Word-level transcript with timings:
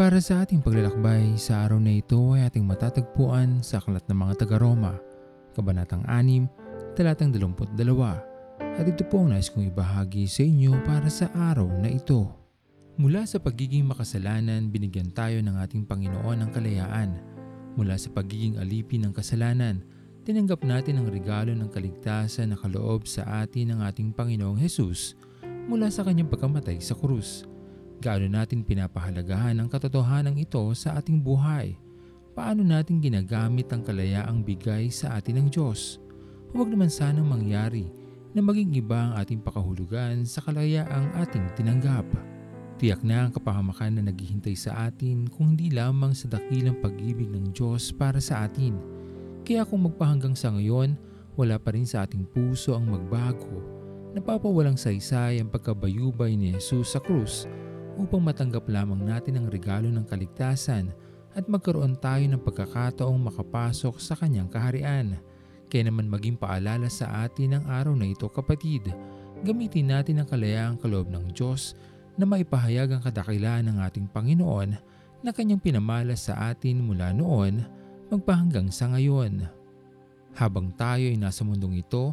Para 0.00 0.16
sa 0.16 0.40
ating 0.40 0.64
paglalakbay, 0.64 1.36
sa 1.36 1.68
araw 1.68 1.76
na 1.76 2.00
ito 2.00 2.16
ay 2.32 2.48
ating 2.48 2.64
matatagpuan 2.64 3.60
sa 3.60 3.84
Aklat 3.84 4.08
ng 4.08 4.16
mga 4.16 4.32
taga-Roma, 4.40 4.96
Kabanatang 5.52 6.08
6, 6.08 6.96
Talatang 6.96 7.36
22. 7.36 7.76
At 8.80 8.86
ito 8.88 9.04
po 9.04 9.20
ang 9.20 9.36
nais 9.36 9.52
kong 9.52 9.68
ibahagi 9.68 10.24
sa 10.24 10.40
inyo 10.40 10.72
para 10.88 11.04
sa 11.12 11.28
araw 11.36 11.68
na 11.84 11.92
ito. 11.92 12.32
Mula 12.96 13.28
sa 13.28 13.44
pagiging 13.44 13.84
makasalanan, 13.84 14.72
binigyan 14.72 15.12
tayo 15.12 15.36
ng 15.44 15.60
ating 15.60 15.84
Panginoon 15.84 16.48
ng 16.48 16.50
kalayaan. 16.56 17.20
Mula 17.76 18.00
sa 18.00 18.08
pagiging 18.08 18.56
alipin 18.56 19.04
ng 19.04 19.12
kasalanan, 19.12 19.84
tinanggap 20.24 20.64
natin 20.64 20.96
ang 20.96 21.12
regalo 21.12 21.52
ng 21.52 21.68
kaligtasan 21.68 22.48
na 22.48 22.56
kaloob 22.56 23.04
sa 23.04 23.44
atin 23.44 23.76
ng 23.76 23.84
ating 23.84 24.16
Panginoong 24.16 24.64
Hesus 24.64 25.12
mula 25.68 25.92
sa 25.92 26.08
kanyang 26.08 26.32
pagkamatay 26.32 26.80
sa 26.80 26.96
krus. 26.96 27.44
Gaano 28.00 28.32
natin 28.32 28.64
pinapahalagahan 28.64 29.60
ang 29.60 29.68
katotohanan 29.68 30.32
ito 30.40 30.72
sa 30.72 30.96
ating 30.96 31.20
buhay? 31.20 31.76
Paano 32.32 32.64
natin 32.64 32.96
ginagamit 32.96 33.68
ang 33.68 33.84
kalayaang 33.84 34.40
bigay 34.40 34.88
sa 34.88 35.20
atin 35.20 35.36
ng 35.36 35.48
Diyos? 35.52 36.00
Huwag 36.56 36.72
naman 36.72 36.88
sanang 36.88 37.28
mangyari 37.28 37.92
na 38.32 38.40
maging 38.40 38.72
iba 38.72 38.96
ang 38.96 39.20
ating 39.20 39.44
pakahulugan 39.44 40.24
sa 40.24 40.40
kalayaang 40.40 41.12
ating 41.20 41.44
tinanggap. 41.52 42.08
Tiyak 42.80 43.04
na 43.04 43.28
ang 43.28 43.36
kapahamakan 43.36 44.00
na 44.00 44.08
naghihintay 44.08 44.56
sa 44.56 44.88
atin 44.88 45.28
kung 45.28 45.52
hindi 45.52 45.68
lamang 45.68 46.16
sa 46.16 46.24
dakilang 46.32 46.80
pag-ibig 46.80 47.28
ng 47.28 47.52
Diyos 47.52 47.92
para 47.92 48.16
sa 48.16 48.48
atin. 48.48 48.80
Kaya 49.44 49.68
kung 49.68 49.84
magpahanggang 49.84 50.32
sa 50.32 50.48
ngayon, 50.56 50.96
wala 51.36 51.60
pa 51.60 51.76
rin 51.76 51.84
sa 51.84 52.08
ating 52.08 52.24
puso 52.32 52.72
ang 52.72 52.88
magbago. 52.88 53.60
Napapawalang 54.16 54.80
saysay 54.80 55.36
ang 55.36 55.52
pagkabayubay 55.52 56.32
ni 56.32 56.56
Jesus 56.56 56.96
sa 56.96 57.00
krus 57.04 57.44
upang 58.00 58.24
matanggap 58.24 58.64
lamang 58.64 59.04
natin 59.04 59.36
ang 59.36 59.46
regalo 59.52 59.92
ng 59.92 60.08
kaligtasan 60.08 60.88
at 61.36 61.44
magkaroon 61.46 61.94
tayo 62.00 62.24
ng 62.26 62.40
pagkakataong 62.40 63.20
makapasok 63.20 64.00
sa 64.00 64.16
kanyang 64.16 64.48
kaharian. 64.48 65.20
Kaya 65.70 65.86
naman 65.86 66.10
maging 66.10 66.34
paalala 66.34 66.90
sa 66.90 67.22
atin 67.22 67.60
ang 67.60 67.64
araw 67.70 67.94
na 67.94 68.10
ito 68.10 68.26
kapatid. 68.26 68.90
Gamitin 69.46 69.94
natin 69.94 70.18
ang 70.18 70.26
kalayaang 70.26 70.80
kaloob 70.80 71.06
ng 71.06 71.30
Diyos 71.30 71.78
na 72.18 72.26
maipahayag 72.26 72.90
ang 72.98 73.02
kadakilaan 73.04 73.70
ng 73.70 73.78
ating 73.86 74.10
Panginoon 74.10 74.70
na 75.22 75.30
kanyang 75.30 75.62
pinamalas 75.62 76.26
sa 76.26 76.50
atin 76.50 76.82
mula 76.82 77.14
noon 77.14 77.62
magpahanggang 78.10 78.74
sa 78.74 78.90
ngayon. 78.90 79.46
Habang 80.34 80.74
tayo 80.74 81.06
ay 81.06 81.14
nasa 81.14 81.46
mundong 81.46 81.78
ito, 81.78 82.10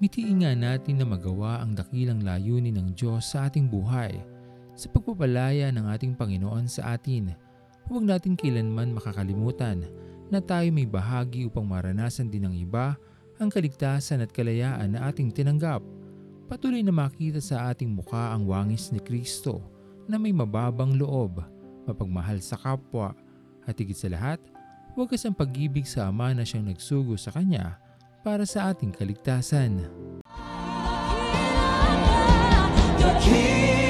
mitiin 0.00 0.40
nga 0.40 0.56
natin 0.56 1.04
na 1.04 1.06
magawa 1.06 1.60
ang 1.60 1.76
dakilang 1.76 2.24
layunin 2.24 2.80
ng 2.80 2.88
Diyos 2.96 3.36
sa 3.36 3.52
ating 3.52 3.68
buhay 3.68 4.33
sa 4.74 4.90
pagpapalaya 4.90 5.70
ng 5.70 5.86
ating 5.94 6.18
Panginoon 6.18 6.66
sa 6.66 6.98
atin. 6.98 7.34
Huwag 7.86 8.04
natin 8.04 8.34
kailanman 8.34 8.94
makakalimutan 8.94 9.86
na 10.28 10.38
tayo 10.42 10.66
may 10.74 10.86
bahagi 10.88 11.46
upang 11.46 11.66
maranasan 11.66 12.26
din 12.26 12.50
ng 12.50 12.54
iba 12.58 12.98
ang 13.38 13.50
kaligtasan 13.50 14.22
at 14.22 14.30
kalayaan 14.30 14.94
na 14.94 15.10
ating 15.10 15.30
tinanggap. 15.30 15.82
Patuloy 16.50 16.84
na 16.84 16.92
makita 16.94 17.40
sa 17.40 17.70
ating 17.72 17.90
mukha 17.90 18.34
ang 18.34 18.46
wangis 18.46 18.92
ni 18.92 19.00
Kristo 19.00 19.62
na 20.04 20.20
may 20.20 20.30
mababang 20.30 20.94
loob, 20.94 21.40
mapagmahal 21.88 22.38
sa 22.40 22.60
kapwa, 22.60 23.16
at 23.64 23.74
higit 23.80 23.96
sa 23.96 24.12
lahat, 24.12 24.36
wagas 24.92 25.24
ang 25.24 25.32
pag-ibig 25.32 25.88
sa 25.88 26.12
Ama 26.12 26.36
na 26.36 26.44
siyang 26.44 26.68
nagsugo 26.68 27.16
sa 27.16 27.32
Kanya 27.32 27.80
para 28.20 28.44
sa 28.44 28.72
ating 28.72 28.92
kaligtasan. 28.92 29.88
Dakila 33.00 33.83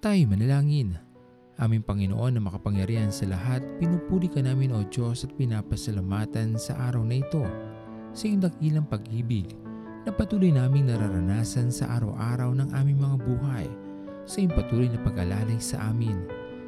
Tayo 0.00 0.32
manalangin. 0.32 0.96
Aming 1.60 1.84
Panginoon 1.84 2.32
na 2.32 2.40
makapangyarihan 2.40 3.12
sa 3.12 3.28
lahat, 3.28 3.60
pinupuri 3.76 4.32
ka 4.32 4.40
namin 4.40 4.72
o 4.72 4.80
Diyos 4.88 5.28
at 5.28 5.32
pinapasalamatan 5.36 6.56
sa 6.56 6.88
araw 6.88 7.04
na 7.04 7.20
ito 7.20 7.44
sa 8.16 8.24
iyong 8.24 8.40
dakilang 8.40 8.88
pag-ibig 8.88 9.52
na 10.08 10.10
patuloy 10.16 10.48
naming 10.56 10.88
nararanasan 10.88 11.68
sa 11.68 12.00
araw-araw 12.00 12.48
ng 12.48 12.72
aming 12.80 12.96
mga 12.96 13.16
buhay, 13.28 13.68
sa 14.24 14.40
iyong 14.40 14.56
patuloy 14.56 14.88
na 14.88 15.04
pag-alalay 15.04 15.60
sa 15.60 15.92
amin, 15.92 16.16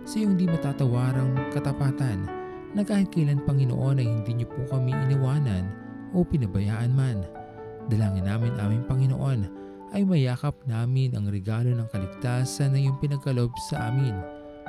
sa 0.04 0.20
iyong 0.20 0.36
di 0.36 0.44
matatawarang 0.44 1.32
katapatan 1.56 2.28
na 2.76 2.84
kahit 2.84 3.08
kailan 3.16 3.40
Panginoon 3.48 3.96
ay 3.96 4.12
hindi 4.12 4.44
niyo 4.44 4.52
po 4.52 4.76
kami 4.76 4.92
iniwanan 5.08 5.72
o 6.12 6.20
pinabayaan 6.20 6.92
man. 6.92 7.24
Dalangin 7.88 8.28
namin 8.28 8.60
aming 8.60 8.84
Panginoon 8.84 9.61
ay 9.92 10.08
mayakap 10.08 10.56
namin 10.64 11.12
ang 11.12 11.28
regalo 11.28 11.68
ng 11.68 11.88
kaligtasan 11.92 12.72
na 12.72 12.80
iyong 12.80 12.96
pinagkalob 12.96 13.52
sa 13.68 13.92
amin. 13.92 14.16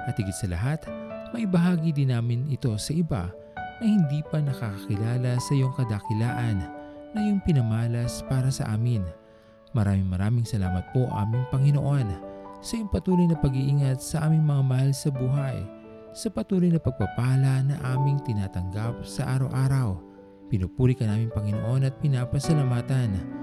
At 0.04 0.20
higit 0.20 0.36
sa 0.36 0.52
lahat, 0.52 0.84
may 1.32 1.48
bahagi 1.48 1.96
din 1.96 2.12
namin 2.12 2.52
ito 2.52 2.70
sa 2.76 2.92
iba 2.92 3.32
na 3.80 3.86
hindi 3.88 4.20
pa 4.28 4.44
nakakakilala 4.44 5.40
sa 5.40 5.52
iyong 5.56 5.74
kadakilaan 5.80 6.58
na 7.16 7.20
iyong 7.24 7.40
pinamalas 7.48 8.20
para 8.28 8.52
sa 8.52 8.68
amin. 8.76 9.02
Maraming 9.72 10.06
maraming 10.06 10.46
salamat 10.46 10.92
po 10.92 11.08
aming 11.10 11.48
Panginoon 11.50 12.08
sa 12.60 12.76
iyong 12.76 12.92
patuloy 12.92 13.26
na 13.26 13.40
pag-iingat 13.40 14.04
sa 14.04 14.28
aming 14.28 14.44
mga 14.44 14.64
mahal 14.64 14.92
sa 14.92 15.10
buhay, 15.10 15.58
sa 16.12 16.28
patuloy 16.30 16.70
na 16.70 16.84
pagpapala 16.84 17.64
na 17.64 17.76
aming 17.96 18.20
tinatanggap 18.28 19.02
sa 19.08 19.40
araw-araw. 19.40 19.98
Pinupuri 20.52 20.94
ka 20.94 21.08
namin 21.08 21.34
Panginoon 21.34 21.88
at 21.88 21.98
pinapasalamatan 21.98 23.43